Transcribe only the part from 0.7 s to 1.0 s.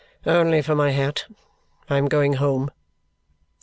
my